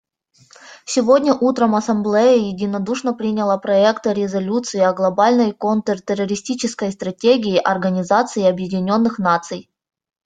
Сегодня 0.85 1.31
утром 1.35 1.75
Ассамблея 1.75 2.35
единодушно 2.49 3.13
приняла 3.13 3.59
проект 3.59 4.07
резолюции 4.07 4.79
о 4.79 4.93
Глобальной 4.93 5.51
контртеррористической 5.51 6.91
стратегии 6.91 7.57
Организации 7.57 8.45
Объединенных 8.45 9.19
Наций. 9.19 9.69